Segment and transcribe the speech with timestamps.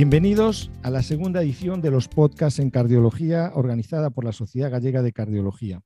[0.00, 5.02] Bienvenidos a la segunda edición de los podcasts en cardiología organizada por la Sociedad Gallega
[5.02, 5.82] de Cardiología.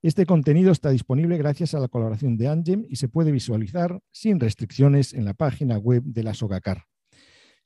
[0.00, 4.40] Este contenido está disponible gracias a la colaboración de Angem y se puede visualizar sin
[4.40, 6.84] restricciones en la página web de la SOGACAR.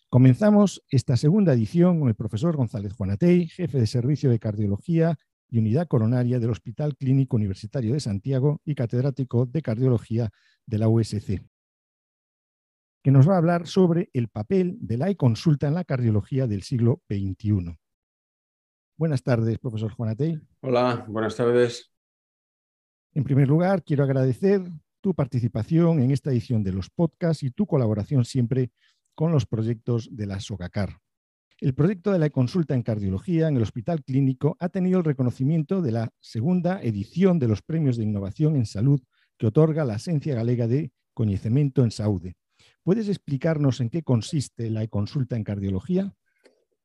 [0.08, 5.16] Comenzamos esta segunda edición con el profesor González Juanatey, jefe de Servicio de Cardiología
[5.48, 10.30] y Unidad Coronaria del Hospital Clínico Universitario de Santiago y catedrático de Cardiología
[10.66, 11.53] de la USC
[13.04, 16.62] que nos va a hablar sobre el papel de la e-consulta en la cardiología del
[16.62, 17.76] siglo XXI.
[18.96, 20.40] Buenas tardes, profesor Juanatey.
[20.62, 21.92] Hola, buenas tardes.
[23.12, 24.62] En primer lugar, quiero agradecer
[25.02, 28.72] tu participación en esta edición de los podcasts y tu colaboración siempre
[29.14, 30.98] con los proyectos de la SOGACAR.
[31.58, 35.82] El proyecto de la e-consulta en cardiología en el Hospital Clínico ha tenido el reconocimiento
[35.82, 39.02] de la segunda edición de los premios de innovación en salud
[39.36, 42.36] que otorga la Agencia Galega de Conocimiento en Saúde
[42.84, 46.12] ¿Puedes explicarnos en qué consiste la consulta en cardiología?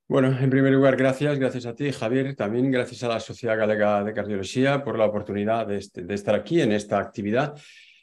[0.08, 4.03] Bueno, en primer lugar, gracias, gracias a ti, Javier, también gracias a la Sociedad Galega
[4.06, 7.53] de Cardiología por la oportunidad de, este, estar aquí en esta actividad.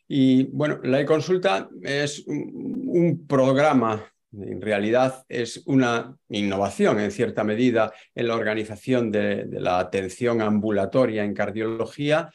[0.06, 7.92] Y bueno, la e-consulta es un, programa, en realidad es una innovación en cierta medida
[8.14, 12.30] en la organización de la atención ambulatoria en cardiología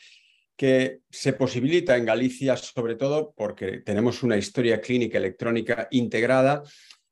[0.61, 6.61] que se posibilita en Galicia sobre todo porque tenemos una historia clínica electrónica integrada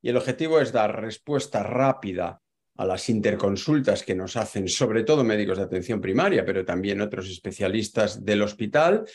[0.03, 2.39] y el objetivo es dar respuesta rápida
[2.77, 7.27] a las interconsultas que nos hacen sobre todo médicos de atención primaria, pero también otros
[7.27, 9.05] especialistas del hospital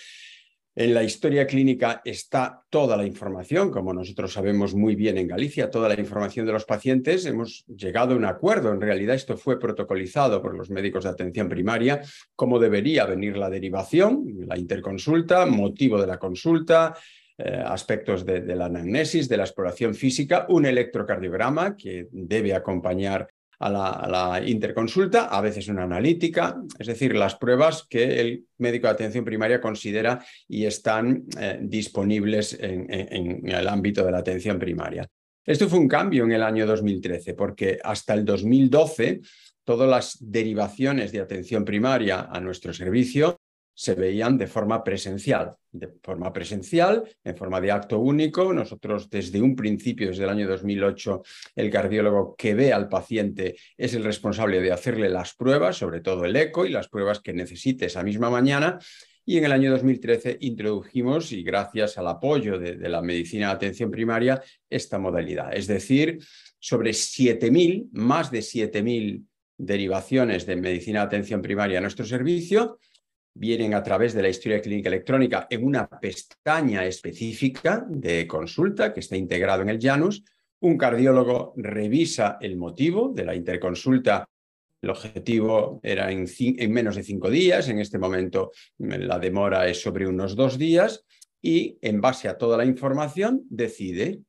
[0.77, 5.71] en la historia clínica está toda la información, como nosotros sabemos muy bien en Galicia,
[5.71, 7.27] toda la información de los pacientes.
[7.27, 11.49] Hemos llegado a un acuerdo, en realidad esto fue protocolizado por los médicos de atención
[11.49, 12.03] primaria,
[12.35, 16.95] cómo debería venir la derivación, la interconsulta, motivo de la consulta,
[17.39, 23.29] eh, aspectos de, de, la anamnesis, de la exploración física, un electrocardiograma que debe acompañar
[23.59, 28.95] a la, interconsulta, a veces una analítica, es decir, las pruebas que el médico de
[28.95, 35.07] atención primaria considera y están eh, disponibles en, en el ámbito de la atención primaria.
[35.47, 39.21] Esto fue un cambio en el año 2013, porque hasta el 2012
[39.65, 43.41] todas las derivaciones de atención primaria a nuestro servicio
[43.75, 45.57] se veían de forma presencial.
[45.73, 48.53] De forma presencial, en forma de acto único.
[48.53, 51.23] Nosotros desde un principio, desde el año 2008,
[51.57, 56.25] el cardiólogo que ve al paciente es el responsable de hacerle las pruebas, sobre todo
[56.25, 58.79] el eco y las pruebas que necesite esa misma mañana.
[59.27, 63.91] Y en el año 2013 introdujimos, y gracias al apoyo de, la medicina de atención
[63.91, 65.55] primaria, esta modalidad.
[65.55, 66.19] Es decir,
[66.59, 69.25] sobre 7.000, más de 7.000
[69.57, 72.79] derivaciones de medicina de atención primaria a nuestro servicio
[73.35, 79.01] vienen a través de la historia clínica electrónica en una pestaña específica de consulta que
[79.01, 80.23] está integrado en el Janus.
[80.61, 84.25] Un cardiólogo revisa el motivo de la interconsulta.
[84.81, 89.81] El objetivo era en, en menos de cinco días, en este momento la demora es
[89.81, 91.05] sobre unos dos días
[91.43, 94.21] y en base a toda la información decide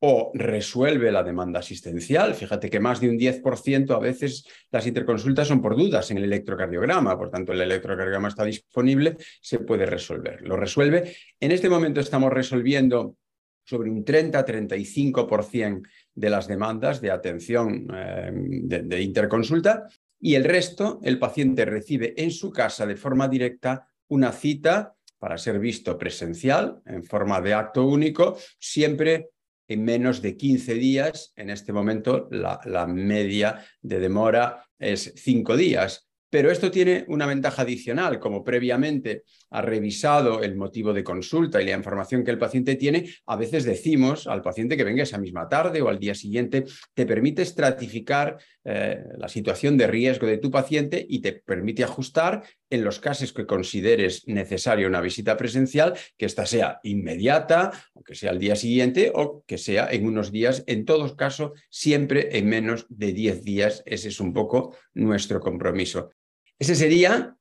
[0.00, 2.34] o resuelve la demanda asistencial.
[2.34, 6.24] Fíjate que más de un 10% a veces las interconsultas son por dudas en el
[6.24, 10.42] electrocardiograma, por tanto el electrocardiograma está disponible, se puede resolver.
[10.42, 11.16] Lo resuelve.
[11.40, 13.16] En este momento estamos resolviendo
[13.64, 15.82] sobre un 30-35%
[16.14, 19.88] de las demandas de atención eh, de interconsulta
[20.20, 25.38] y el resto el paciente recibe en su casa de forma directa una cita para
[25.38, 29.30] ser visto presencial en forma de acto único, siempre
[29.68, 31.32] en menos de 15 días.
[31.36, 36.08] En este momento la, media de demora es 5 días.
[36.34, 41.64] Pero esto tiene una ventaja adicional, como previamente ha revisado el motivo de consulta y
[41.64, 45.48] la información que el paciente tiene, a veces decimos al paciente que venga esa misma
[45.48, 50.50] tarde o al día siguiente, te permite estratificar eh, la situación de riesgo de tu
[50.50, 52.42] paciente y te permite ajustar
[52.74, 58.14] en los casos que consideres necesaria una visita presencial, que ésta sea inmediata, o que
[58.14, 62.48] sea al día siguiente, o que sea en unos días, en todo caso, siempre en
[62.48, 63.82] menos de 10 días.
[63.86, 66.10] Ese es un poco nuestro compromiso.
[66.58, 67.36] Ese sería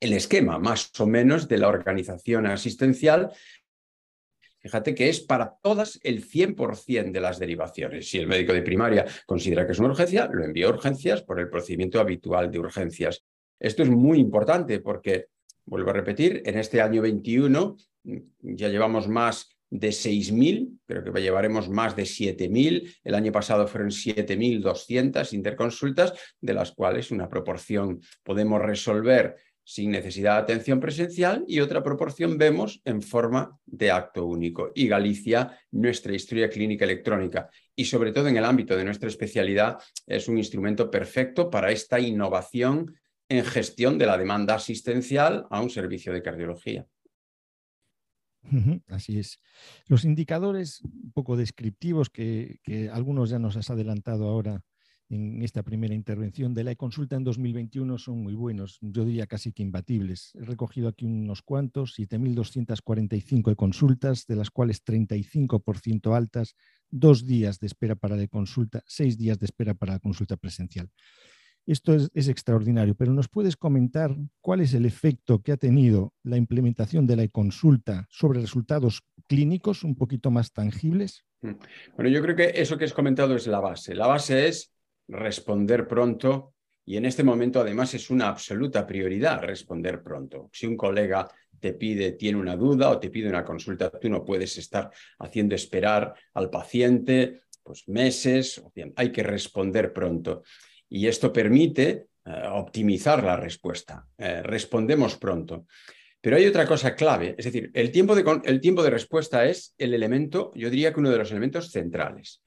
[0.00, 3.30] el esquema, más o menos, de la organización asistencial.
[4.58, 8.08] Fíjate que es para todas el 100% de las derivaciones.
[8.08, 11.40] Si el médico de primaria considera que es una urgencia, lo envía a urgencias por
[11.40, 13.24] el procedimiento habitual de urgencias.
[13.62, 15.26] Esto es muy importante porque,
[15.64, 21.22] vuelvo a repetir, en este año 21 mm, ya llevamos más de 6.000, creo que
[21.22, 22.92] llevaremos más de 7.000.
[23.04, 30.34] El año pasado fueron 7.200 interconsultas, de las cuales una proporción podemos resolver sin necesidad
[30.34, 34.72] de atención presencial y otra proporción vemos en forma de acto único.
[34.74, 39.78] Y Galicia, nuestra historia clínica electrónica y sobre todo en el ámbito de nuestra especialidad
[40.04, 42.92] es un instrumento perfecto para esta innovación
[43.32, 46.86] en gestión de la demanda asistencial a un servicio de cardiología.
[48.88, 49.40] Así es.
[49.86, 52.60] Los indicadores un poco descriptivos que,
[52.92, 54.60] algunos ya nos has adelantado ahora
[55.08, 59.52] en esta primera intervención de la e-consulta en 2021 son muy buenos, yo diría casi
[59.52, 60.34] que imbatibles.
[60.34, 66.56] He recogido aquí unos cuantos, 7.245 e-consultas, de las cuales 35% altas,
[66.90, 70.90] dos días de espera para la consulta, seis días de espera para la consulta presencial.
[71.66, 76.36] Esto es, extraordinario, pero ¿nos puedes comentar cuál es el efecto que ha tenido la
[76.36, 81.24] implementación de la e-consulta sobre resultados clínicos un poquito más tangibles?
[81.42, 81.52] Mm.
[81.94, 83.94] Bueno, yo creo que eso que has comentado es la base.
[83.94, 84.72] La base es
[85.06, 86.54] responder pronto
[86.84, 90.50] y en este momento además es una absoluta prioridad responder pronto.
[90.52, 91.28] Si un colega
[91.60, 95.54] te pide, tiene una duda o te pide una consulta, tú no puedes estar haciendo
[95.54, 98.60] esperar al paciente pues meses,
[98.96, 100.42] hay que responder pronto.
[100.94, 104.06] Y esto permite eh, optimizar la respuesta.
[104.18, 105.64] Eh, respondemos pronto.
[106.20, 109.74] Pero hay otra cosa clave, es decir, el tiempo, de, el tiempo de respuesta es
[109.78, 112.42] el elemento, yo diría que uno de los elementos centrales.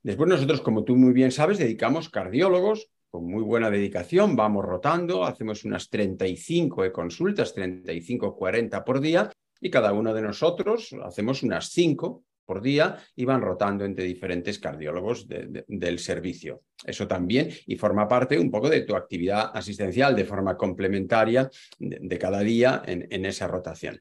[0.00, 5.24] Después nosotros, como tú muy bien sabes, dedicamos cardiólogos con muy buena dedicación, vamos rotando,
[5.24, 9.30] hacemos unas 35 e consultas, 35, 40 por día,
[9.60, 14.58] y cada uno de nosotros hacemos unas 5 por día y van rotando entre diferentes
[14.58, 16.62] cardiólogos del servicio.
[16.82, 22.18] Eso también y forma parte un poco de tu actividad asistencial de forma complementaria de,
[22.18, 24.00] cada día en, esa rotación.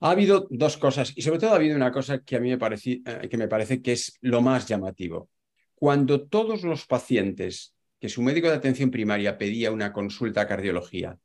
[0.00, 2.56] Ha habido dos cosas y sobre todo ha habido una cosa que a mí me
[2.56, 5.28] parece, eh, que me parece que es lo más llamativo.
[5.74, 11.18] Cuando todos los pacientes que su médico de atención primaria pedía una consulta a cardiología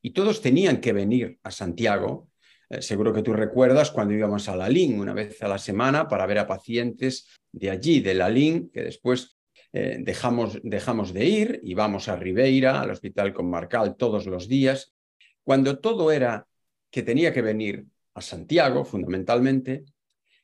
[0.00, 2.30] y todos tenían que venir a Santiago,
[2.70, 6.06] eh, seguro que tú recuerdas cuando íbamos a la LIN una vez a la semana
[6.06, 9.38] para ver a pacientes de allí, de la LIN, que después
[9.72, 14.94] eh, dejamos, dejamos de ir y vamos a Ribeira, al Hospital Conmarcal, todos los días.
[15.42, 16.46] Cuando todo era
[16.90, 19.84] que tenía que venir a Santiago, fundamentalmente,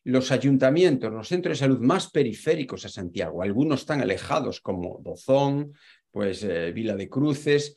[0.05, 5.73] los ayuntamientos, los centros de salud más periféricos a Santiago, algunos están alejados como Dozón,
[6.11, 7.77] pues eh, Vila de Cruces,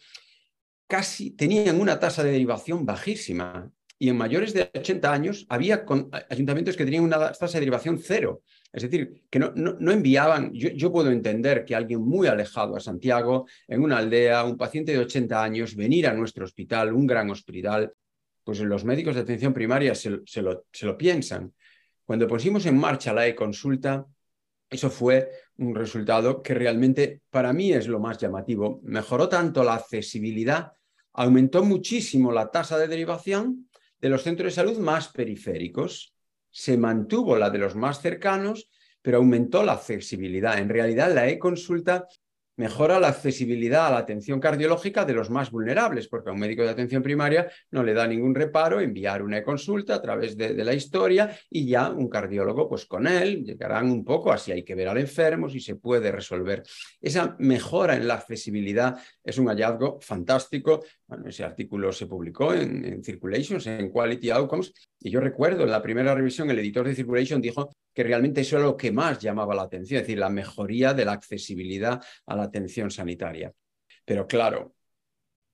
[0.88, 5.86] casi tenían una tasa de derivación bajísima y en mayores de 80 años había
[6.30, 8.44] ayuntamientos que tenían una tasa de derivación cero.
[8.72, 12.80] Es decir, que no, no, enviaban, yo, yo, puedo entender que alguien muy alejado a
[12.80, 17.30] Santiago, en una aldea, un paciente de 80 años, venir a nuestro hospital, un gran
[17.32, 17.92] hospital,
[18.44, 21.54] pues los médicos de atención primaria se, lo, se lo piensan.
[22.06, 24.06] Cuando pusimos en marcha la e-consulta,
[24.70, 28.80] eso fue un resultado que realmente para mí es lo más llamativo.
[28.84, 30.72] Mejoró tanto la accesibilidad,
[31.14, 33.67] aumentó muchísimo la tasa de derivación
[34.00, 36.14] de los centros de salud más periféricos,
[36.50, 38.70] se mantuvo la de los más cercanos,
[39.02, 40.58] pero aumentó la accesibilidad.
[40.60, 42.08] En realidad, la e-consulta
[42.58, 46.64] mejora la accesibilidad a la atención cardiológica de los más vulnerables, porque a un médico
[46.64, 50.74] de atención primaria no le da ningún reparo enviar una consulta a través de, la
[50.74, 54.76] historia y ya un cardiólogo, pues con él, llegarán un poco a si hay que
[54.76, 56.64] ver al enfermo, si se puede resolver.
[57.00, 60.84] Esa mejora en la accesibilidad es un hallazgo fantástico.
[61.06, 65.72] Bueno, ese artículo se publicó en, en Circulations, en Quality Outcomes, y yo recuerdo en
[65.72, 69.20] la primera revisión el editor de Circulation dijo que realmente eso era lo que más
[69.20, 73.54] llamaba la atención, es decir, la mejoría de la accesibilidad a la atención sanitaria.
[74.06, 74.76] Pero claro,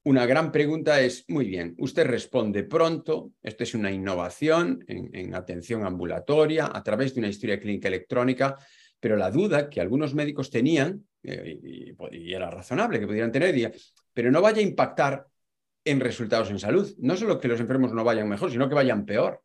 [0.06, 5.86] una gran pregunta es, muy bien, usted responde pronto, esto es una innovación en, atención
[5.86, 8.58] ambulatoria a través de una historia clínica electrónica,
[9.00, 11.58] pero la duda que algunos médicos tenían, eh,
[12.12, 13.74] y, era razonable que pudieran tener,
[14.14, 15.26] pero no vaya a impactar
[15.86, 16.94] en resultados en salud.
[17.00, 19.42] No solo que los enfermos no vayan mejor, sino que vayan peor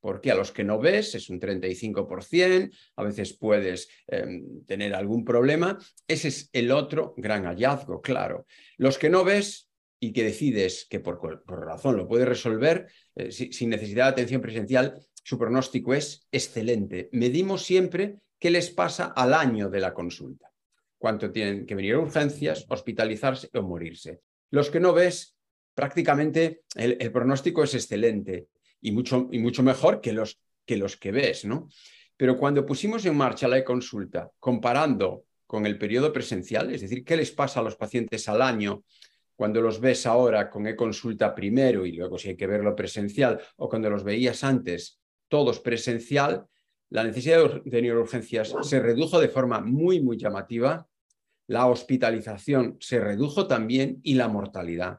[0.00, 5.24] porque a los que no ves es un 35%, a veces puedes em, tener algún
[5.24, 5.78] problema.
[6.06, 8.46] Ese es el otro gran hallazgo, claro.
[8.76, 9.68] Los que no ves
[10.00, 15.00] y que decides que por, razón lo puedes resolver eh, sin necesidad de atención presencial,
[15.24, 17.08] su pronóstico es excelente.
[17.12, 20.50] Medimos siempre qué les pasa al año de la consulta.
[20.96, 24.20] Cuánto tienen que venir a urgencias, hospitalizarse o morirse.
[24.50, 25.36] Los que no ves,
[25.78, 28.48] prácticamente el pronóstico es excelente
[28.80, 31.68] y mucho, y mucho mejor que los, que los que ves, ¿no?
[32.16, 37.16] Pero cuando pusimos en marcha la e-consulta, comparando con el periodo presencial, es decir, qué
[37.16, 38.82] les pasa a los pacientes al año
[39.36, 43.68] cuando los ves ahora con e-consulta primero y luego si hay que verlo presencial, o
[43.68, 46.46] cuando los veías antes todos presencial,
[46.90, 50.88] la necesidad de neurourgencias se redujo de forma muy, muy llamativa,
[51.46, 54.98] la hospitalización se redujo también y la mortalidad.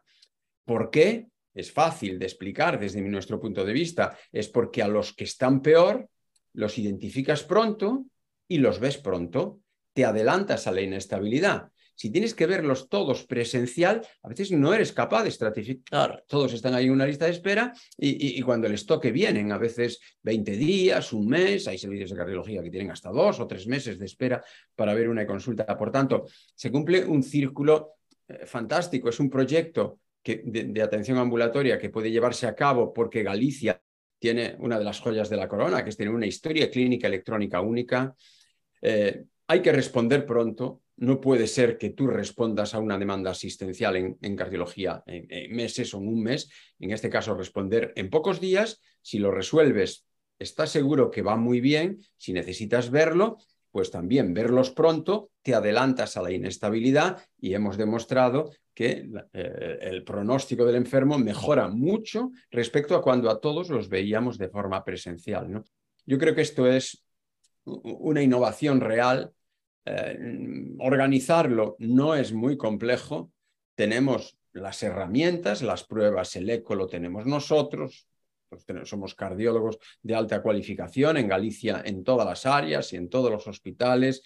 [0.69, 1.25] ¿Por qué?
[1.55, 5.63] es fácil de explicar desde nuestro punto de vista, es porque a los que están
[5.63, 6.07] peor
[6.53, 8.05] los identificas pronto
[8.47, 9.61] y los ves pronto,
[9.93, 11.71] te adelantas a la inestabilidad.
[11.95, 16.23] Si tienes que verlos todos presencial, a veces no eres capaz de estratificar.
[16.27, 19.99] Todos están ahí en una lista de espera y, cuando les toque vienen, a veces
[20.21, 21.67] 20 días, un mes.
[21.67, 24.43] Hay servicios de cardiología que tienen hasta dos o tres meses de espera
[24.75, 25.65] para ver una consulta.
[25.75, 27.95] Por tanto, se cumple un círculo
[28.27, 29.09] eh, fantástico.
[29.09, 29.99] Es un proyecto
[30.37, 33.81] de, atención ambulatoria que puede llevarse a cabo porque Galicia
[34.17, 37.61] tiene una de las joyas de la corona, que es tener una historia clínica electrónica
[37.61, 38.13] única.
[38.81, 43.95] Eh, hay que responder pronto, no puede ser que tú respondas a una demanda asistencial
[43.95, 46.49] en, cardiología en, meses o en un mes.
[46.77, 48.81] En este caso, responder en pocos días.
[49.01, 50.05] Si lo resuelves,
[50.37, 51.99] estás seguro que va muy bien.
[52.17, 53.37] Si necesitas verlo,
[53.71, 60.05] pues también verlos pronto, te adelantas a la inestabilidad y hemos demostrado que eh, el
[60.05, 65.61] pronóstico del enfermo mejora mucho respecto a cuando a todos los veíamos de forma presencial.
[66.05, 67.03] Yo creo que esto es
[67.65, 69.33] una innovación real
[69.83, 70.17] eh,
[70.79, 73.33] organizarlo no es muy complejo.
[73.75, 78.07] Tenemos las herramientas, las pruebas, el eco lo tenemos nosotros.
[78.85, 83.45] somos cardiólogos de alta cualificación en Galicia en todas las áreas y en todos los
[83.45, 84.23] hospitales.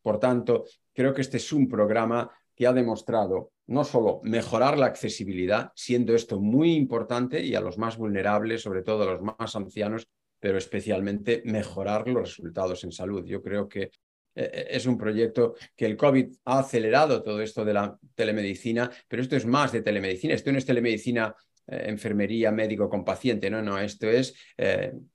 [0.00, 4.86] Por tanto, creo que este es un programa que ha demostrado no solo mejorar la
[4.86, 9.54] accesibilidad, siendo esto muy importante y a los más vulnerables, sobre todo a los más
[9.54, 10.08] ancianos,
[10.40, 13.24] pero especialmente mejorar los resultados en salud.
[13.26, 13.90] Yo creo que eh,
[14.34, 19.22] eh, es un proyecto que el COVID ha acelerado todo esto de la telemedicina, pero
[19.22, 21.34] esto es más de telemedicina, esto no es telemedicina
[21.66, 24.34] eh, enfermería, médico con paciente, no, no, esto es,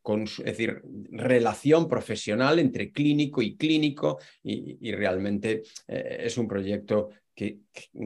[0.02, 0.82] con, es decir,
[1.12, 7.60] relación profesional entre clínico y clínico y, realmente es un proyecto que,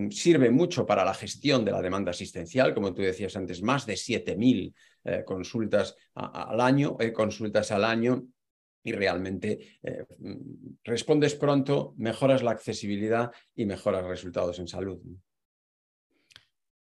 [0.09, 3.95] sirve mucho para la gestión de la demanda asistencial, como tú decías antes, más de
[3.95, 4.73] 7.000
[5.25, 8.27] consultas al año, consultas al año
[8.85, 10.05] y realmente eh,
[10.83, 14.99] respondes pronto, mejoras la accesibilidad y mejoras resultados en salud.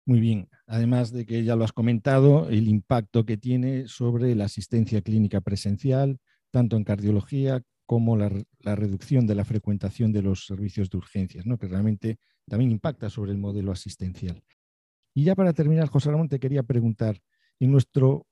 [0.08, 0.48] Muy bien.
[0.66, 5.42] Además de que ya lo has comentado, el impacto que tiene sobre la asistencia clínica
[5.42, 6.18] presencial,
[6.50, 8.30] tanto en cardiología como la,
[8.62, 11.58] reducción de la frecuentación de los servicios de urgencias, ¿no?
[11.58, 14.42] que realmente también impacta sobre el modelo asistencial.
[15.12, 17.20] Y ya para terminar, José Ramón, te quería preguntar,
[17.60, 18.26] en nuestro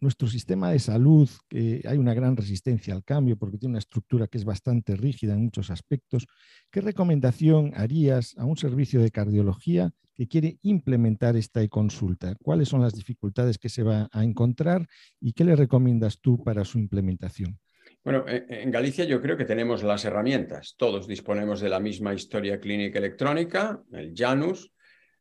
[0.00, 4.38] nuestro sistema de salud, hay una gran resistencia al cambio porque tiene una estructura que
[4.38, 6.26] es bastante rígida en muchos aspectos,
[6.70, 12.34] ¿qué recomendación harías a un servicio de cardiología que quiere implementar esta e-consulta?
[12.42, 14.86] ¿Cuáles son las dificultades que se va a encontrar
[15.20, 17.58] y qué le recomiendas tú para su implementación?
[18.02, 20.74] Bueno, en Galicia yo creo que tenemos las herramientas.
[20.76, 24.72] Todos disponemos de la misma historia clínica electrónica, el Janus.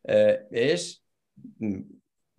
[0.03, 1.03] Eh, es
[1.59, 1.79] mm,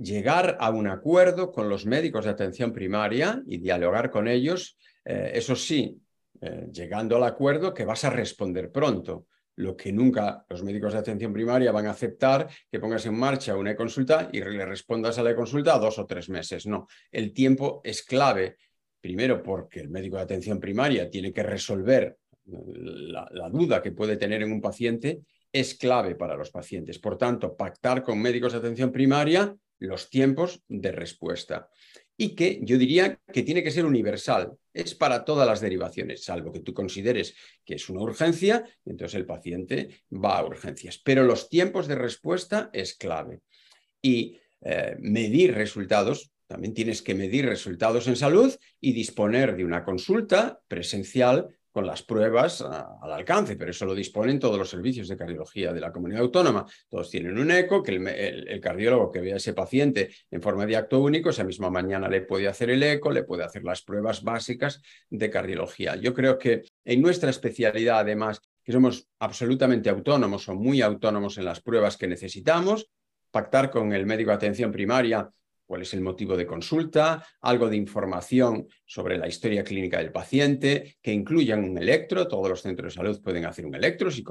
[0.02, 5.33] llegar a un acuerdo con los médicos de atención primaria y dialogar con ellos, eh,
[5.35, 6.00] eso sí,
[6.40, 9.26] eh, llegando al acuerdo que vas a responder pronto.
[9.57, 13.57] Lo que nunca los médicos de atención primaria van a aceptar que pongas en marcha
[13.57, 16.66] una consulta y le respondas a la consulta dos o tres meses.
[16.66, 18.57] No, el tiempo es clave.
[19.00, 22.16] Primero, porque el médico de atención primaria tiene que resolver
[22.47, 26.99] la duda que puede tener en un paciente es clave para los pacientes.
[26.99, 31.68] Por tanto, pactar con médicos de atención primaria los tiempos de respuesta.
[32.16, 36.52] Y que yo diría que tiene que ser universal, es para todas las derivaciones, salvo
[36.52, 37.34] que tú consideres
[37.64, 41.00] que es una urgencia, entonces el paciente va a urgencias.
[41.02, 43.40] Pero los tiempos de respuesta es clave.
[44.02, 49.82] Y eh, medir resultados, también tienes que medir resultados en salud y disponer de una
[49.82, 55.17] consulta presencial con las pruebas al alcance, pero eso lo disponen todos los servicios de
[55.17, 56.67] cardiología de la comunidad autónoma.
[56.89, 60.77] Todos tienen un eco, que el, cardiólogo que vea a ese paciente en forma de
[60.77, 64.23] acto único, esa misma mañana le puede hacer el eco, le puede hacer las pruebas
[64.23, 65.97] básicas de cardiología.
[65.97, 71.45] Yo creo que en nuestra especialidad, además, que somos absolutamente autónomos o muy autónomos en
[71.45, 72.91] las pruebas que necesitamos,
[73.31, 75.31] pactar con el médico de atención primaria
[75.71, 80.97] cuál es el motivo de consulta, algo de información sobre la historia clínica del paciente,
[81.00, 84.25] que incluyan un electro, todos los centros de salud pueden hacer un electro si,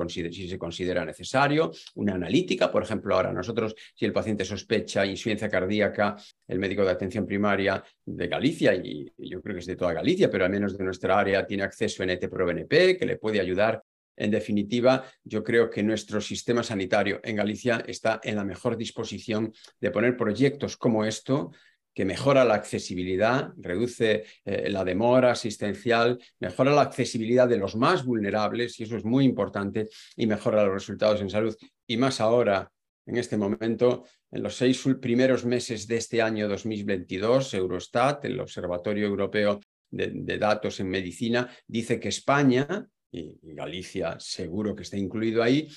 [0.49, 6.17] se considera necesario, una analítica, por ejemplo, ahora nosotros, si el paciente sospecha insuficiencia cardíaca,
[6.45, 10.29] el médico de atención primaria de Galicia, y yo creo que es de toda Galicia,
[10.29, 13.81] pero al menos de nuestra área, tiene acceso en ET-PRO-BNP, que le puede ayudar
[14.19, 19.53] en definitiva, yo creo que nuestro sistema sanitario en Galicia está en la mejor disposición
[19.79, 21.51] de poner proyectos como esto
[21.93, 28.05] que mejora la accesibilidad, reduce eh, la demora asistencial, mejora la accesibilidad de los más
[28.05, 31.55] vulnerables, y eso es muy importante, y mejora los resultados en salud.
[31.87, 32.71] Y más ahora,
[33.05, 39.07] en este momento, en los seis primeros meses de este año 2022, Eurostat, el Observatorio
[39.07, 39.59] Europeo
[39.89, 45.67] de, datos en medicina, dice que España, y, Galicia seguro que está incluido ahí,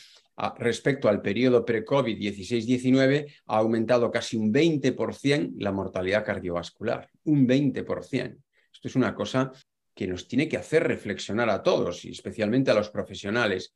[0.59, 8.37] respecto al periodo pre-COVID 16-19, ha aumentado casi un 20% la mortalidad cardiovascular, un 20%.
[8.73, 9.53] Esto es una cosa
[9.95, 13.75] que nos tiene que hacer reflexionar a todos y especialmente a los profesionales.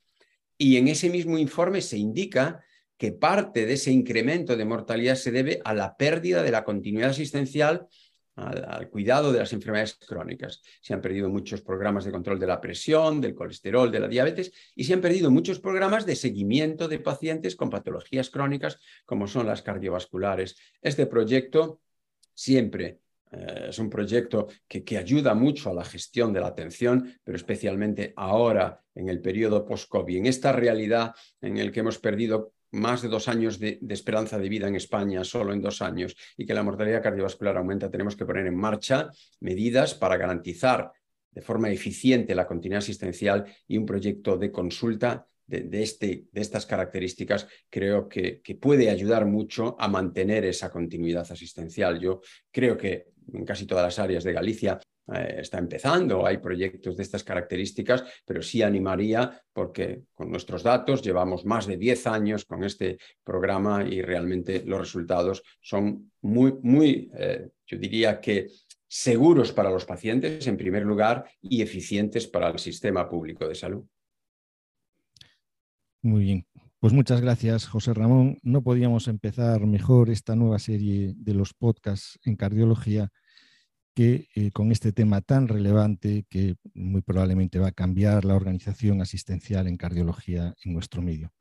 [0.57, 2.65] Y en ese mismo informe se indica
[2.97, 7.11] que parte de ese incremento de mortalidad se debe a la pérdida de la continuidad
[7.11, 7.87] asistencial
[8.37, 10.63] al, cuidado de las enfermedades crónicas.
[10.81, 14.53] Se han perdido muchos programas de control de la presión, del colesterol, de la diabetes
[14.75, 19.47] y se han perdido muchos programas de seguimiento de pacientes con patologías crónicas como son
[19.47, 20.57] las cardiovasculares.
[20.83, 21.81] Este proyecto
[22.35, 23.01] siempre
[23.37, 27.37] eh, es un proyecto que, que, ayuda mucho a la gestión de la atención, pero
[27.37, 33.03] especialmente ahora en el periodo post-COVID, en esta realidad en el que hemos perdido más
[33.03, 36.55] de dos años de, esperanza de vida en España, solo en dos años, y que
[36.55, 40.93] la mortalidad cardiovascular aumenta, tenemos que poner en marcha medidas para garantizar
[41.31, 46.67] de forma eficiente la continuidad asistencial y un proyecto de consulta de, este, de estas
[46.67, 52.01] características creo que, que, puede ayudar mucho a mantener esa continuidad asistencial.
[52.01, 54.79] Yo creo que en casi todas las áreas de Galicia
[55.15, 61.03] eh, está empezando, hay proyectos de estas características, pero sí animaría porque con nuestros datos
[61.03, 67.11] llevamos más de 10 años con este programa y realmente los resultados son muy, muy,
[67.17, 68.49] eh, yo diría que
[68.89, 73.85] seguros para los pacientes en primer lugar y eficientes para el sistema público de salud.
[76.03, 76.47] Muy bien.
[76.87, 78.39] Pues muchas gracias, José Ramón.
[78.45, 83.09] No podíamos empezar mejor esta nueva serie de los podcasts en cardiología
[83.93, 89.03] que eh, con este tema tan relevante que muy probablemente va a cambiar la organización
[89.03, 91.33] asistencial en cardiología en nuestro medio.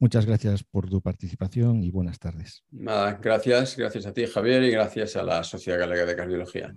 [0.00, 2.64] Muchas gracias por tu participación y buenas tardes.
[2.72, 6.74] gracias, gracias a ti Javier y gracias a la Sociedad Galega de Cardiología.